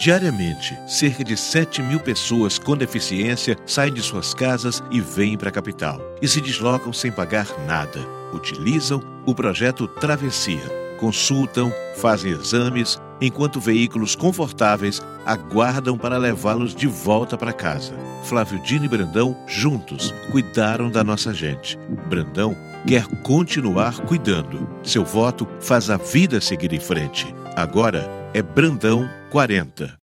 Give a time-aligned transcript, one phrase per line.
[0.00, 5.48] Diariamente, cerca de 7 mil pessoas com deficiência saem de suas casas e vêm para
[5.48, 6.00] a capital.
[6.22, 7.98] E se deslocam sem pagar nada.
[8.32, 10.62] Utilizam o projeto Travessia.
[11.00, 17.92] Consultam, fazem exames, enquanto veículos confortáveis aguardam para levá-los de volta para casa.
[18.22, 21.76] Flávio Dino e Brandão, juntos, cuidaram da nossa gente.
[22.08, 22.56] Brandão
[22.86, 24.68] quer continuar cuidando.
[24.80, 27.34] Seu voto faz a vida seguir em frente.
[27.56, 29.96] Agora é Brandão 40.